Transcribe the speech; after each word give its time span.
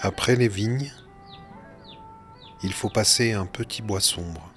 Après 0.00 0.36
les 0.36 0.48
vignes, 0.48 0.92
il 2.62 2.72
faut 2.72 2.88
passer 2.88 3.32
un 3.32 3.46
petit 3.46 3.82
bois 3.82 4.00
sombre. 4.00 4.52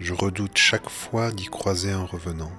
Je 0.00 0.14
redoute 0.14 0.56
chaque 0.56 0.88
fois 0.88 1.30
d'y 1.30 1.46
croiser 1.46 1.92
un 1.92 2.04
revenant. 2.04 2.52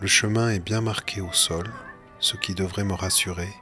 Le 0.00 0.06
chemin 0.06 0.50
est 0.50 0.60
bien 0.60 0.80
marqué 0.80 1.20
au 1.20 1.32
sol, 1.32 1.70
ce 2.18 2.36
qui 2.36 2.54
devrait 2.54 2.84
me 2.84 2.94
rassurer, 2.94 3.52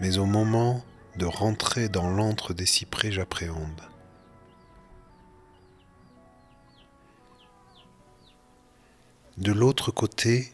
mais 0.00 0.18
au 0.18 0.26
moment 0.26 0.82
de 1.18 1.26
rentrer 1.26 1.88
dans 1.88 2.08
l'antre 2.08 2.54
des 2.54 2.64
cyprès, 2.64 3.12
j'appréhende. 3.12 3.82
De 9.36 9.52
l'autre 9.52 9.90
côté, 9.90 10.52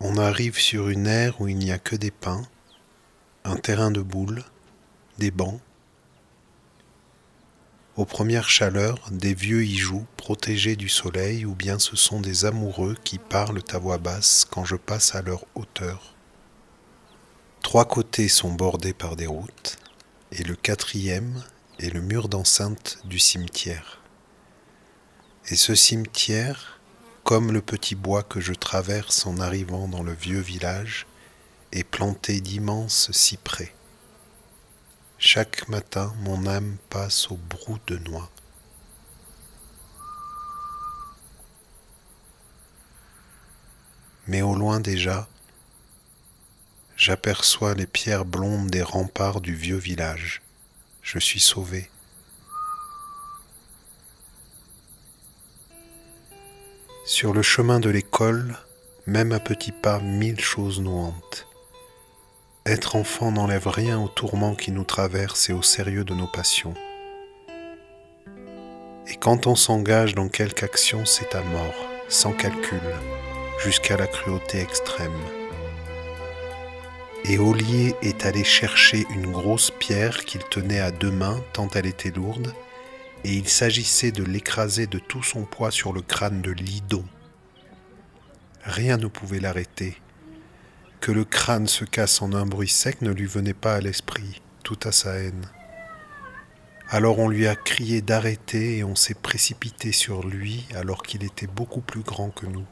on 0.00 0.18
arrive 0.18 0.58
sur 0.58 0.88
une 0.88 1.06
aire 1.06 1.40
où 1.40 1.48
il 1.48 1.56
n'y 1.56 1.72
a 1.72 1.78
que 1.78 1.96
des 1.96 2.10
pins, 2.10 2.42
un 3.44 3.56
terrain 3.56 3.90
de 3.90 4.02
boules, 4.02 4.44
des 5.18 5.30
bancs, 5.30 5.60
aux 7.96 8.04
premières 8.04 8.48
chaleurs, 8.48 8.98
des 9.12 9.34
vieux 9.34 9.64
y 9.64 9.76
jouent, 9.76 10.06
protégés 10.16 10.74
du 10.74 10.88
soleil, 10.88 11.46
ou 11.46 11.54
bien 11.54 11.78
ce 11.78 11.94
sont 11.94 12.20
des 12.20 12.44
amoureux 12.44 12.96
qui 13.04 13.18
parlent 13.18 13.62
à 13.72 13.78
voix 13.78 13.98
basse 13.98 14.44
quand 14.50 14.64
je 14.64 14.74
passe 14.74 15.14
à 15.14 15.22
leur 15.22 15.44
hauteur. 15.54 16.14
Trois 17.62 17.84
côtés 17.84 18.28
sont 18.28 18.52
bordés 18.52 18.94
par 18.94 19.14
des 19.14 19.26
routes, 19.26 19.78
et 20.36 20.42
le 20.42 20.56
quatrième 20.56 21.44
est 21.78 21.90
le 21.90 22.00
mur 22.00 22.28
d'enceinte 22.28 22.98
du 23.04 23.20
cimetière. 23.20 24.00
Et 25.48 25.54
ce 25.54 25.76
cimetière, 25.76 26.80
comme 27.22 27.52
le 27.52 27.62
petit 27.62 27.94
bois 27.94 28.24
que 28.24 28.40
je 28.40 28.52
traverse 28.52 29.26
en 29.26 29.38
arrivant 29.38 29.86
dans 29.86 30.02
le 30.02 30.12
vieux 30.12 30.40
village, 30.40 31.06
est 31.70 31.84
planté 31.84 32.40
d'immenses 32.40 33.12
cyprès. 33.12 33.72
Chaque 35.18 35.68
matin, 35.68 36.12
mon 36.20 36.46
âme 36.46 36.78
passe 36.90 37.30
au 37.30 37.36
brou 37.36 37.78
de 37.86 37.98
noix. 37.98 38.30
Mais 44.26 44.42
au 44.42 44.56
loin 44.56 44.80
déjà, 44.80 45.28
j'aperçois 47.04 47.74
les 47.74 47.84
pierres 47.84 48.24
blondes 48.24 48.70
des 48.70 48.82
remparts 48.82 49.42
du 49.42 49.54
vieux 49.54 49.76
village. 49.76 50.40
Je 51.02 51.18
suis 51.18 51.38
sauvé. 51.38 51.90
Sur 57.04 57.34
le 57.34 57.42
chemin 57.42 57.78
de 57.78 57.90
l'école, 57.90 58.56
même 59.06 59.32
à 59.32 59.38
petits 59.38 59.70
pas, 59.70 59.98
mille 59.98 60.40
choses 60.40 60.80
nous 60.80 60.96
hantent. 60.96 61.46
Être 62.64 62.96
enfant 62.96 63.32
n'enlève 63.32 63.68
rien 63.68 64.00
aux 64.00 64.08
tourments 64.08 64.54
qui 64.54 64.70
nous 64.70 64.84
traversent 64.84 65.50
et 65.50 65.52
au 65.52 65.60
sérieux 65.60 66.04
de 66.04 66.14
nos 66.14 66.28
passions. 66.28 66.72
Et 69.08 69.16
quand 69.16 69.46
on 69.46 69.56
s'engage 69.56 70.14
dans 70.14 70.30
quelque 70.30 70.62
action, 70.62 71.04
c'est 71.04 71.34
à 71.34 71.42
mort, 71.42 71.86
sans 72.08 72.32
calcul, 72.32 72.80
jusqu'à 73.62 73.98
la 73.98 74.06
cruauté 74.06 74.60
extrême. 74.60 75.43
Et 77.26 77.38
Ollier 77.38 77.94
est 78.02 78.26
allé 78.26 78.44
chercher 78.44 79.06
une 79.08 79.32
grosse 79.32 79.70
pierre 79.70 80.26
qu'il 80.26 80.42
tenait 80.44 80.80
à 80.80 80.90
deux 80.90 81.10
mains 81.10 81.42
tant 81.54 81.68
elle 81.74 81.86
était 81.86 82.10
lourde, 82.10 82.52
et 83.24 83.32
il 83.32 83.48
s'agissait 83.48 84.12
de 84.12 84.22
l'écraser 84.22 84.86
de 84.86 84.98
tout 84.98 85.22
son 85.22 85.44
poids 85.44 85.70
sur 85.70 85.94
le 85.94 86.02
crâne 86.02 86.42
de 86.42 86.50
Lidon. 86.50 87.04
Rien 88.62 88.98
ne 88.98 89.06
pouvait 89.06 89.40
l'arrêter, 89.40 89.96
que 91.00 91.12
le 91.12 91.24
crâne 91.24 91.66
se 91.66 91.86
casse 91.86 92.20
en 92.20 92.34
un 92.34 92.44
bruit 92.44 92.68
sec 92.68 93.00
ne 93.00 93.10
lui 93.10 93.26
venait 93.26 93.54
pas 93.54 93.76
à 93.76 93.80
l'esprit, 93.80 94.42
tout 94.62 94.78
à 94.84 94.92
sa 94.92 95.14
haine. 95.14 95.46
Alors 96.90 97.18
on 97.18 97.28
lui 97.28 97.46
a 97.46 97.56
crié 97.56 98.02
d'arrêter 98.02 98.76
et 98.78 98.84
on 98.84 98.94
s'est 98.94 99.14
précipité 99.14 99.92
sur 99.92 100.26
lui 100.26 100.66
alors 100.74 101.02
qu'il 101.02 101.24
était 101.24 101.46
beaucoup 101.46 101.80
plus 101.80 102.02
grand 102.02 102.28
que 102.28 102.44
nous. 102.44 102.66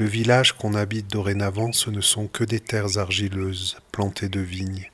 Le 0.00 0.06
village 0.06 0.52
qu'on 0.54 0.72
habite 0.72 1.08
dorénavant, 1.08 1.74
ce 1.74 1.90
ne 1.90 2.00
sont 2.00 2.26
que 2.26 2.42
des 2.42 2.58
terres 2.58 2.96
argileuses 2.96 3.76
plantées 3.92 4.30
de 4.30 4.40
vignes 4.40 4.90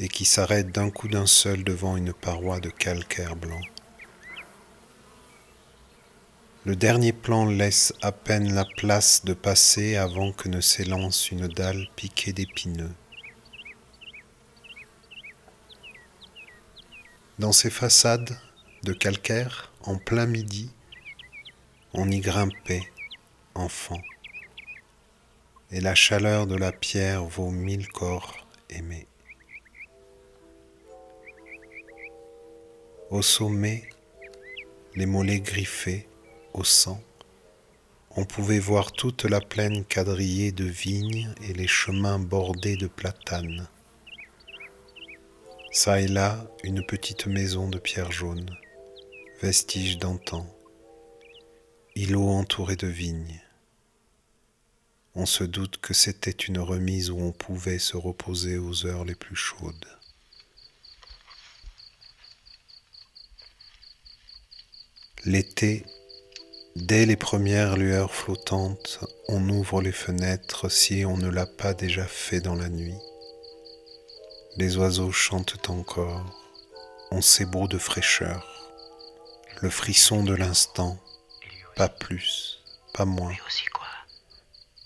et 0.00 0.08
qui 0.08 0.24
s'arrête 0.24 0.72
d'un 0.72 0.90
coup 0.90 1.06
d'un 1.06 1.28
seul 1.28 1.62
devant 1.62 1.96
une 1.96 2.12
paroi 2.12 2.58
de 2.58 2.68
calcaire 2.68 3.36
blanc. 3.36 3.60
Le 6.64 6.74
dernier 6.74 7.12
plan 7.12 7.46
laisse 7.46 7.94
à 8.02 8.10
peine 8.10 8.52
la 8.52 8.64
place 8.64 9.24
de 9.24 9.34
passer 9.34 9.94
avant 9.94 10.32
que 10.32 10.48
ne 10.48 10.60
s'élance 10.60 11.30
une 11.30 11.46
dalle 11.46 11.86
piquée 11.94 12.32
d'épineux. 12.32 12.90
Dans 17.38 17.52
ces 17.52 17.70
façades 17.70 18.36
de 18.82 18.94
calcaire, 18.94 19.70
en 19.82 19.96
plein 19.96 20.26
midi, 20.26 20.72
on 21.94 22.10
y 22.10 22.18
grimpait, 22.18 22.91
enfant, 23.54 24.00
et 25.70 25.80
la 25.80 25.94
chaleur 25.94 26.46
de 26.46 26.56
la 26.56 26.72
pierre 26.72 27.24
vaut 27.24 27.50
mille 27.50 27.88
corps 27.88 28.46
aimés. 28.70 29.06
Au 33.10 33.20
sommet, 33.22 33.88
les 34.94 35.06
mollets 35.06 35.40
griffés 35.40 36.08
au 36.54 36.64
sang, 36.64 37.02
on 38.16 38.24
pouvait 38.24 38.58
voir 38.58 38.92
toute 38.92 39.24
la 39.24 39.40
plaine 39.40 39.84
quadrillée 39.84 40.52
de 40.52 40.64
vignes 40.64 41.32
et 41.48 41.52
les 41.52 41.66
chemins 41.66 42.18
bordés 42.18 42.76
de 42.76 42.86
platanes. 42.86 43.68
Ça 45.72 46.00
et 46.00 46.08
là, 46.08 46.46
une 46.64 46.84
petite 46.84 47.26
maison 47.26 47.68
de 47.68 47.78
pierre 47.78 48.12
jaune, 48.12 48.54
vestige 49.40 49.98
d'antan, 49.98 50.46
îlot 51.94 52.28
entouré 52.28 52.76
de 52.76 52.86
vignes. 52.86 53.41
On 55.14 55.26
se 55.26 55.44
doute 55.44 55.76
que 55.76 55.92
c'était 55.92 56.30
une 56.30 56.58
remise 56.58 57.10
où 57.10 57.20
on 57.20 57.32
pouvait 57.32 57.78
se 57.78 57.98
reposer 57.98 58.56
aux 58.56 58.86
heures 58.86 59.04
les 59.04 59.14
plus 59.14 59.36
chaudes. 59.36 59.86
L'été, 65.26 65.84
dès 66.76 67.04
les 67.04 67.16
premières 67.16 67.76
lueurs 67.76 68.14
flottantes, 68.14 69.04
on 69.28 69.46
ouvre 69.50 69.82
les 69.82 69.92
fenêtres 69.92 70.70
si 70.70 71.04
on 71.04 71.18
ne 71.18 71.28
l'a 71.28 71.46
pas 71.46 71.74
déjà 71.74 72.06
fait 72.06 72.40
dans 72.40 72.56
la 72.56 72.70
nuit. 72.70 72.98
Les 74.56 74.78
oiseaux 74.78 75.12
chantent 75.12 75.68
encore, 75.68 76.24
on 77.10 77.20
s'ébroue 77.20 77.68
de 77.68 77.78
fraîcheur, 77.78 78.72
le 79.60 79.68
frisson 79.68 80.24
de 80.24 80.34
l'instant, 80.34 80.98
pas 81.76 81.90
plus, 81.90 82.60
pas 82.94 83.04
moins. 83.04 83.36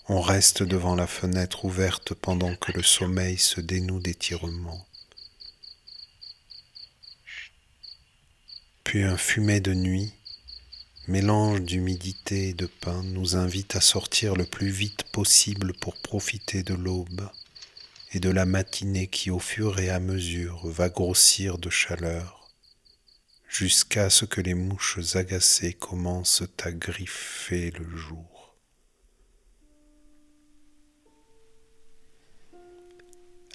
On 0.09 0.21
reste 0.21 0.63
devant 0.63 0.95
la 0.95 1.05
fenêtre 1.05 1.65
ouverte 1.65 2.13
pendant 2.13 2.55
que 2.55 2.71
le 2.71 2.81
sommeil 2.81 3.37
se 3.37 3.59
dénoue 3.59 3.99
d'étirements. 3.99 4.87
Puis 8.85 9.03
un 9.03 9.17
fumet 9.17 9.59
de 9.59 9.73
nuit 9.73 10.13
mélange 11.09 11.61
d'humidité 11.61 12.49
et 12.49 12.53
de 12.53 12.67
pain 12.67 13.03
nous 13.03 13.35
invite 13.35 13.75
à 13.75 13.81
sortir 13.81 14.35
le 14.35 14.45
plus 14.45 14.69
vite 14.69 15.03
possible 15.11 15.73
pour 15.73 15.97
profiter 15.97 16.63
de 16.63 16.73
l'aube 16.73 17.29
et 18.13 18.21
de 18.21 18.29
la 18.29 18.45
matinée 18.45 19.07
qui 19.07 19.29
au 19.29 19.39
fur 19.39 19.77
et 19.79 19.89
à 19.89 19.99
mesure 19.99 20.67
va 20.67 20.87
grossir 20.87 21.57
de 21.57 21.69
chaleur 21.69 22.49
jusqu'à 23.49 24.09
ce 24.09 24.23
que 24.23 24.39
les 24.39 24.53
mouches 24.53 25.15
agacées 25.15 25.73
commencent 25.73 26.43
à 26.63 26.71
griffer 26.71 27.71
le 27.71 27.97
jour. 27.97 28.36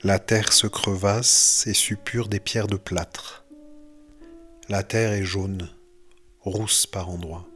La 0.05 0.19
terre 0.19 0.53
se 0.53 0.67
crevasse 0.67 1.65
et 1.69 1.75
suppure 1.75 2.27
des 2.27 2.41
pierres 2.41 2.67
de 2.67 2.77
plâtre. 2.77 3.45
La 4.69 4.83
terre 4.83 5.13
est 5.13 5.23
jaune, 5.23 5.71
rousse 6.41 6.87
par 6.87 7.09
endroits. 7.09 7.47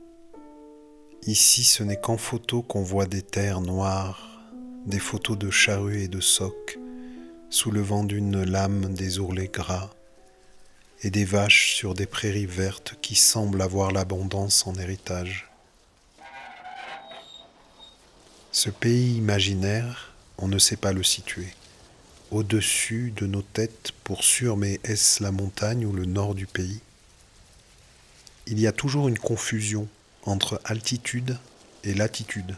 Ici, 1.24 1.64
ce 1.64 1.82
n'est 1.82 2.00
qu'en 2.00 2.16
photo 2.16 2.62
qu'on 2.62 2.84
voit 2.84 3.06
des 3.06 3.22
terres 3.22 3.60
noires, 3.60 4.38
des 4.84 5.00
photos 5.00 5.36
de 5.36 5.50
charrues 5.50 6.02
et 6.02 6.08
de 6.08 6.20
socs, 6.20 6.78
soulevant 7.50 8.04
d'une 8.04 8.44
lame 8.44 8.94
des 8.94 9.18
ourlets 9.18 9.50
gras, 9.52 9.90
et 11.02 11.10
des 11.10 11.24
vaches 11.24 11.74
sur 11.74 11.94
des 11.94 12.06
prairies 12.06 12.46
vertes 12.46 12.94
qui 13.02 13.16
semblent 13.16 13.60
avoir 13.60 13.90
l'abondance 13.90 14.68
en 14.68 14.76
héritage. 14.76 15.50
Ce 18.52 18.70
pays 18.70 19.16
imaginaire, 19.16 20.14
on 20.38 20.46
ne 20.46 20.58
sait 20.58 20.76
pas 20.76 20.92
le 20.92 21.02
situer. 21.02 21.48
Au-dessus 22.32 23.12
de 23.14 23.26
nos 23.26 23.42
têtes, 23.42 23.92
pour 24.02 24.24
sûr, 24.24 24.56
mais 24.56 24.80
est-ce 24.82 25.22
la 25.22 25.30
montagne 25.30 25.86
ou 25.86 25.92
le 25.92 26.06
nord 26.06 26.34
du 26.34 26.46
pays? 26.46 26.80
Il 28.46 28.58
y 28.58 28.66
a 28.66 28.72
toujours 28.72 29.06
une 29.06 29.18
confusion 29.18 29.88
entre 30.24 30.60
altitude 30.64 31.38
et 31.84 31.94
latitude. 31.94 32.56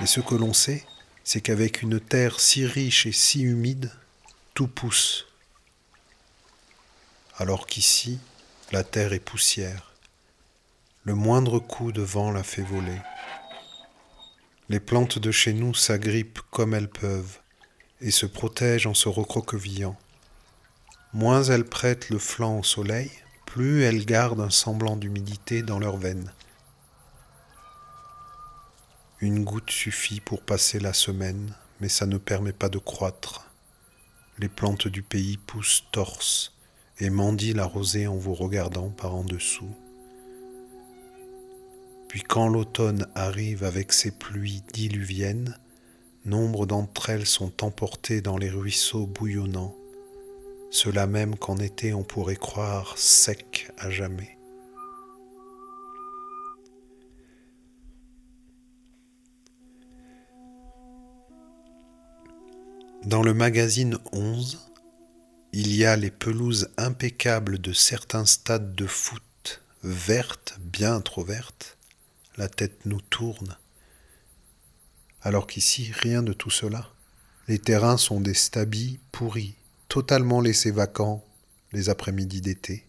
Et 0.00 0.06
ce 0.06 0.20
que 0.20 0.34
l'on 0.34 0.54
sait, 0.54 0.86
c'est 1.24 1.42
qu'avec 1.42 1.82
une 1.82 2.00
terre 2.00 2.40
si 2.40 2.64
riche 2.64 3.04
et 3.04 3.12
si 3.12 3.42
humide, 3.42 3.92
tout 4.54 4.68
pousse. 4.68 5.26
Alors 7.36 7.66
qu'ici, 7.66 8.18
la 8.72 8.82
terre 8.82 9.12
est 9.12 9.20
poussière. 9.20 9.92
Le 11.04 11.14
moindre 11.14 11.58
coup 11.58 11.92
de 11.92 12.02
vent 12.02 12.30
la 12.30 12.42
fait 12.42 12.62
voler. 12.62 12.98
Les 14.70 14.80
plantes 14.80 15.18
de 15.18 15.30
chez 15.30 15.52
nous 15.52 15.74
s'agrippent 15.74 16.40
comme 16.50 16.72
elles 16.72 16.90
peuvent 16.90 17.40
et 18.00 18.10
se 18.10 18.26
protègent 18.26 18.86
en 18.86 18.94
se 18.94 19.08
recroquevillant. 19.08 19.96
Moins 21.12 21.44
elles 21.44 21.64
prêtent 21.64 22.10
le 22.10 22.18
flanc 22.18 22.58
au 22.58 22.62
soleil, 22.62 23.10
plus 23.46 23.82
elles 23.82 24.04
gardent 24.04 24.40
un 24.40 24.50
semblant 24.50 24.96
d'humidité 24.96 25.62
dans 25.62 25.78
leurs 25.78 25.96
veines. 25.96 26.32
Une 29.20 29.44
goutte 29.44 29.70
suffit 29.70 30.20
pour 30.20 30.42
passer 30.42 30.78
la 30.78 30.92
semaine, 30.92 31.54
mais 31.80 31.88
ça 31.88 32.04
ne 32.06 32.18
permet 32.18 32.52
pas 32.52 32.68
de 32.68 32.78
croître. 32.78 33.50
Les 34.38 34.48
plantes 34.48 34.88
du 34.88 35.02
pays 35.02 35.38
poussent 35.38 35.84
torse 35.90 36.52
et 36.98 37.08
mendient 37.08 37.54
la 37.54 37.64
rosée 37.64 38.06
en 38.06 38.16
vous 38.16 38.34
regardant 38.34 38.90
par 38.90 39.14
en 39.14 39.24
dessous. 39.24 39.74
Puis 42.08 42.22
quand 42.22 42.48
l'automne 42.48 43.06
arrive 43.14 43.64
avec 43.64 43.92
ses 43.92 44.10
pluies 44.10 44.62
diluviennes, 44.72 45.58
nombre 46.26 46.66
d'entre 46.66 47.10
elles 47.10 47.26
sont 47.26 47.64
emportées 47.64 48.20
dans 48.20 48.36
les 48.36 48.50
ruisseaux 48.50 49.06
bouillonnants, 49.06 49.74
cela 50.70 51.06
même 51.06 51.36
qu'en 51.36 51.58
été 51.58 51.94
on 51.94 52.02
pourrait 52.02 52.36
croire 52.36 52.98
sec 52.98 53.70
à 53.78 53.90
jamais. 53.90 54.36
Dans 63.04 63.22
le 63.22 63.34
magazine 63.34 63.98
11, 64.12 64.72
il 65.52 65.76
y 65.76 65.84
a 65.84 65.94
les 65.94 66.10
pelouses 66.10 66.70
impeccables 66.76 67.60
de 67.60 67.72
certains 67.72 68.26
stades 68.26 68.74
de 68.74 68.86
foot, 68.86 69.62
vertes, 69.84 70.58
bien 70.60 71.00
trop 71.00 71.22
vertes, 71.22 71.78
la 72.36 72.48
tête 72.48 72.84
nous 72.84 73.00
tourne. 73.00 73.56
Alors 75.26 75.48
qu'ici, 75.48 75.90
rien 75.92 76.22
de 76.22 76.32
tout 76.32 76.50
cela. 76.50 76.88
Les 77.48 77.58
terrains 77.58 77.96
sont 77.96 78.20
des 78.20 78.32
stabis 78.32 79.00
pourris, 79.10 79.56
totalement 79.88 80.40
laissés 80.40 80.70
vacants 80.70 81.24
les 81.72 81.88
après-midi 81.88 82.40
d'été. 82.40 82.86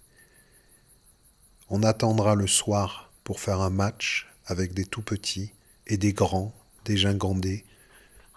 On 1.72 1.82
attendra 1.82 2.36
le 2.36 2.46
soir 2.46 3.12
pour 3.24 3.40
faire 3.40 3.62
un 3.62 3.72
match 3.72 4.28
avec 4.46 4.76
des 4.76 4.86
tout 4.86 5.02
petits 5.02 5.52
et 5.88 5.98
des 5.98 6.14
grands, 6.14 6.54
des 6.86 6.96
gingandés. 6.96 7.66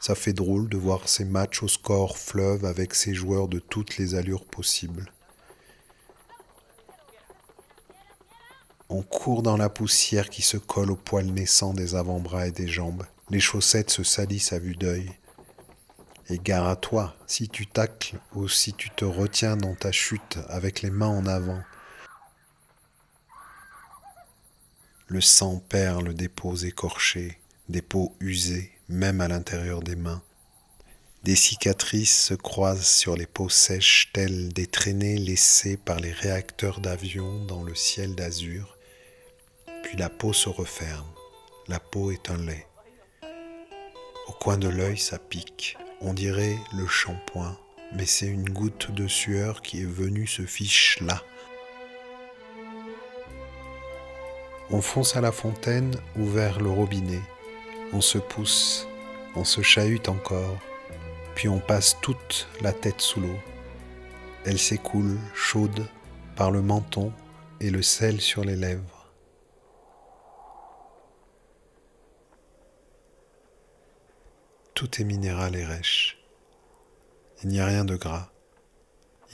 Ça 0.01 0.15
fait 0.15 0.33
drôle 0.33 0.71
de 0.71 0.79
voir 0.79 1.07
ces 1.07 1.27
matchs 1.27 1.63
au 1.63 1.69
score 1.69 2.17
fleuve 2.17 2.65
avec 2.65 2.95
ces 2.95 3.13
joueurs 3.13 3.49
de 3.49 3.59
toutes 3.59 3.99
les 3.99 4.15
allures 4.15 4.47
possibles. 4.47 5.13
On 8.89 9.03
court 9.03 9.43
dans 9.43 9.59
la 9.59 9.69
poussière 9.69 10.31
qui 10.31 10.41
se 10.41 10.57
colle 10.57 10.91
au 10.91 10.97
poil 10.97 11.27
naissant 11.27 11.75
des 11.75 11.95
avant-bras 11.95 12.47
et 12.47 12.51
des 12.51 12.67
jambes. 12.67 13.05
Les 13.31 13.41
chaussettes 13.41 13.91
se 13.91 14.03
salissent 14.03 14.53
à 14.53 14.59
vue 14.59 14.77
d'œil. 14.77 15.11
Et 16.29 16.39
gare 16.39 16.69
à 16.69 16.77
toi, 16.77 17.17
si 17.27 17.49
tu 17.49 17.67
tacles 17.67 18.19
ou 18.35 18.49
si 18.49 18.73
tu 18.73 18.91
te 18.91 19.05
retiens 19.05 19.57
dans 19.57 19.75
ta 19.75 19.93
chute 19.93 20.39
avec 20.49 20.83
les 20.83 20.91
mains 20.91 21.09
en 21.09 21.27
avant. 21.27 21.63
Le 25.09 25.21
sang 25.21 25.59
perle 25.69 26.15
des 26.15 26.29
peaux 26.29 26.55
écorchées, 26.55 27.41
des 27.69 27.83
peaux 27.83 28.15
usées, 28.21 28.71
même 28.89 29.21
à 29.21 29.29
l'intérieur 29.29 29.81
des 29.81 29.97
mains. 29.97 30.23
Des 31.25 31.37
cicatrices 31.37 32.25
se 32.27 32.35
croisent 32.35 32.87
sur 32.87 33.17
les 33.17 33.27
peaux 33.27 33.49
sèches 33.49 34.11
telles 34.13 34.53
des 34.53 34.67
traînées 34.67 35.19
laissées 35.19 35.77
par 35.77 35.99
les 35.99 36.13
réacteurs 36.13 36.81
d'avion 36.81 37.45
dans 37.45 37.63
le 37.63 37.75
ciel 37.75 38.15
d'azur 38.15 38.77
puis 39.91 39.97
la 39.97 40.09
peau 40.09 40.33
se 40.33 40.49
referme. 40.49 41.07
La 41.69 41.81
peau 41.81 42.11
est 42.11 42.31
un 42.31 42.37
lait. 42.37 42.67
Au 44.31 44.33
coin 44.33 44.59
de 44.59 44.69
l'œil, 44.69 44.97
ça 44.97 45.19
pique. 45.19 45.77
On 46.01 46.15
dirait 46.15 46.57
le 46.73 46.87
shampoing, 46.87 47.59
mais 47.93 48.07
c'est 48.07 48.29
une 48.29 48.49
goutte 48.49 48.93
de 48.93 49.09
sueur 49.09 49.61
qui 49.61 49.83
est 49.83 49.91
venue 49.91 50.29
se 50.29 50.43
fiche 50.43 51.01
là. 51.01 51.21
On 54.71 54.81
fonce 54.83 55.17
à 55.17 55.21
la 55.21 55.33
fontaine 55.33 55.97
ou 56.17 56.27
vers 56.27 56.61
le 56.61 56.71
robinet. 56.71 57.23
On 57.93 58.01
se 58.01 58.19
pousse, 58.19 58.87
on 59.35 59.45
se 59.45 59.63
chahute 59.63 60.09
encore, 60.09 60.59
puis 61.35 61.49
on 61.49 61.59
passe 61.59 61.97
toute 62.01 62.47
la 62.61 62.73
tête 62.73 63.01
sous 63.01 63.21
l'eau. 63.21 63.41
Elle 64.47 64.61
s'écoule, 64.61 65.19
chaude, 65.35 65.89
par 66.37 66.53
le 66.53 66.63
menton 66.63 67.13
et 67.59 67.71
le 67.71 67.83
sel 67.83 68.21
sur 68.21 68.45
les 68.45 68.57
lèvres. 68.57 69.00
Tout 74.81 75.03
est 75.03 75.05
minéral 75.05 75.57
et 75.57 75.65
rêche. 75.67 76.17
Il 77.43 77.51
n'y 77.51 77.61
a 77.61 77.67
rien 77.67 77.85
de 77.85 77.97
gras. 77.97 78.33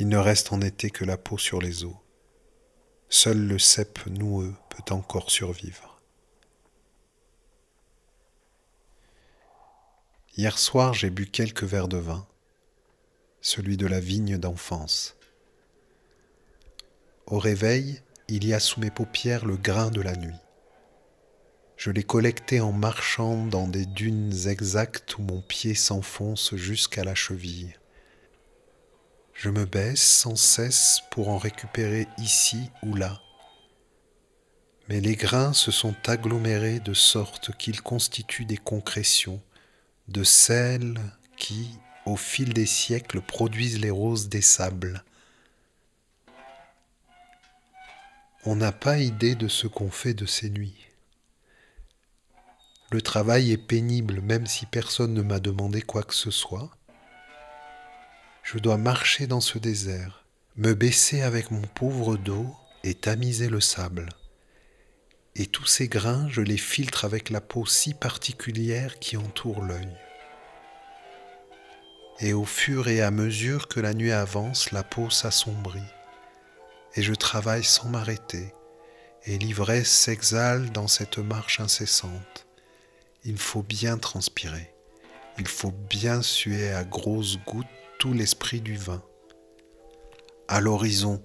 Il 0.00 0.09
ne 0.09 0.17
reste 0.17 0.53
en 0.53 0.61
été 0.61 0.91
que 0.91 1.05
la 1.05 1.17
peau 1.17 1.38
sur 1.38 1.61
les 1.61 1.85
os. 1.85 1.95
Seul 3.11 3.47
le 3.47 3.57
cep 3.57 4.05
noueux 4.07 4.53
peut 4.71 4.93
encore 4.93 5.31
survivre. 5.31 6.00
Hier 10.37 10.59
soir, 10.59 10.95
j'ai 10.95 11.11
bu 11.11 11.26
quelques 11.26 11.62
verres 11.62 11.87
de 11.87 11.99
vin, 11.99 12.26
celui 13.41 13.76
de 13.76 13.87
la 13.87 14.00
vigne 14.00 14.38
d'enfance. 14.38 15.17
Au 17.26 17.38
réveil, 17.38 18.03
il 18.26 18.45
y 18.45 18.53
a 18.53 18.59
sous 18.59 18.81
mes 18.81 18.91
paupières 18.91 19.47
le 19.47 19.57
grain 19.57 19.93
de 19.93 20.00
la 20.00 20.17
nuit. 20.17 20.41
Je 21.76 21.90
les 21.90 22.02
collectais 22.02 22.61
en 22.61 22.73
marchant 22.73 23.45
dans 23.45 23.68
des 23.68 23.85
dunes 23.85 24.33
exactes 24.47 25.18
où 25.18 25.23
mon 25.23 25.42
pied 25.42 25.75
s'enfonce 25.75 26.56
jusqu'à 26.56 27.04
la 27.04 27.14
cheville. 27.14 27.75
Je 29.35 29.50
me 29.50 29.66
baisse 29.66 30.02
sans 30.02 30.37
cesse 30.37 31.02
pour 31.11 31.28
en 31.28 31.37
récupérer 31.37 32.09
ici 32.16 32.71
ou 32.83 32.95
là. 32.95 33.21
Mais 34.88 35.00
les 35.00 35.16
grains 35.16 35.52
se 35.52 35.71
sont 35.71 35.95
agglomérés 36.06 36.80
de 36.80 36.95
sorte 36.95 37.54
qu'ils 37.56 37.83
constituent 37.83 38.47
des 38.47 38.56
concrétions, 38.56 39.42
de 40.09 40.25
celles 40.25 40.99
qui, 41.37 41.68
au 42.06 42.16
fil 42.16 42.54
des 42.54 42.66
siècles, 42.66 43.21
produisent 43.21 43.80
les 43.80 43.90
roses 43.90 44.30
des 44.30 44.40
sables. 44.40 45.04
On 48.47 48.56
n'a 48.56 48.73
pas 48.73 48.99
idée 48.99 49.35
de 49.35 49.49
ce 49.49 49.66
qu'on 49.66 49.90
fait 49.90 50.14
de 50.14 50.25
ces 50.25 50.49
nuits. 50.49 50.86
Le 52.93 53.02
travail 53.02 53.50
est 53.50 53.57
pénible 53.57 54.21
même 54.21 54.47
si 54.47 54.64
personne 54.64 55.12
ne 55.12 55.23
m'a 55.23 55.40
demandé 55.40 55.83
quoi 55.83 56.05
que 56.05 56.14
ce 56.14 56.31
soit. 56.31 56.71
Je 58.45 58.59
dois 58.59 58.76
marcher 58.76 59.26
dans 59.26 59.40
ce 59.40 59.59
désert, 59.59 60.25
me 60.57 60.73
baisser 60.73 61.23
avec 61.23 61.50
mon 61.50 61.62
pauvre 61.62 62.16
dos 62.16 62.47
et 62.85 62.95
tamiser 62.95 63.49
le 63.49 63.61
sable. 63.61 64.09
Et 65.35 65.47
tous 65.47 65.66
ces 65.66 65.88
grains, 65.88 66.28
je 66.31 66.43
les 66.43 66.57
filtre 66.57 67.05
avec 67.05 67.31
la 67.31 67.40
peau 67.40 67.66
si 67.66 67.93
particulière 67.93 69.00
qui 69.00 69.16
entoure 69.16 69.62
l'œil. 69.62 69.97
Et 72.21 72.35
au 72.35 72.45
fur 72.45 72.87
et 72.87 73.02
à 73.02 73.11
mesure 73.11 73.66
que 73.66 73.81
la 73.81 73.95
nuit 73.95 74.12
avance, 74.12 74.71
la 74.71 74.85
peau 74.85 75.11
s'assombrit. 75.11 75.93
Et 76.95 77.02
je 77.02 77.14
travaille 77.14 77.64
sans 77.64 77.88
m'arrêter, 77.88 78.55
et 79.25 79.37
l'ivresse 79.38 79.90
s'exhale 79.90 80.71
dans 80.71 80.88
cette 80.88 81.19
marche 81.19 81.59
incessante 81.59 82.46
il 83.26 83.38
faut 83.38 83.64
bien 83.64 83.99
transpirer. 83.99 84.73
Il 85.38 85.49
faut 85.49 85.73
bien 85.73 86.23
suer 86.23 86.71
à 86.71 86.85
grosses 86.85 87.38
gouttes 87.45 87.66
tout 87.99 88.12
l'esprit 88.12 88.61
du 88.61 88.76
vin. 88.76 89.02
À 90.47 90.61
l'horizon, 90.61 91.21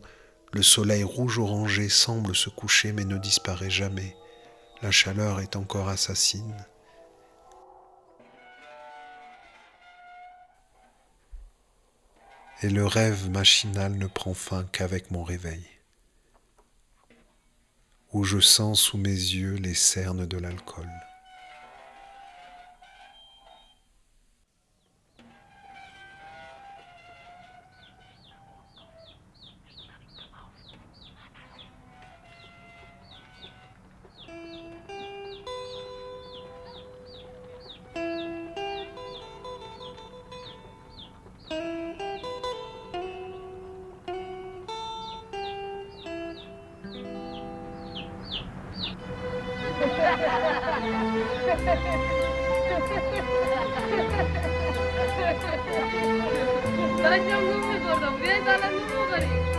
le 0.52 0.64
soleil 0.64 1.04
rouge-orangé 1.04 1.90
semble 1.90 2.36
se 2.36 2.50
coucher 2.50 2.92
mais 2.92 3.06
ne 3.06 3.20
disparaît 3.20 3.70
jamais. 3.70 4.16
La 4.82 4.90
chaleur 4.90 5.42
est 5.42 5.56
encore 5.56 5.90
assassine. 5.90 6.66
Et 12.64 12.70
le 12.70 12.86
rêve 12.86 13.30
machinal 13.30 13.94
ne 13.94 14.08
prend 14.08 14.34
fin 14.34 14.64
qu'avec 14.72 15.12
mon 15.12 15.24
réveil, 15.24 15.68
où 18.12 18.24
je 18.24 18.40
sens 18.40 18.82
sous 18.82 18.98
mes 18.98 19.10
yeux 19.10 19.56
les 19.56 19.76
cernes 19.76 20.26
de 20.26 20.38
l'alcool. 20.38 20.90
Ben 57.04 57.30
canım 57.30 57.50
olmaz 57.50 57.82
orada. 57.94 58.12
Ben 58.24 58.46
zaten 58.46 58.74
ne 58.74 58.98
olur? 58.98 59.51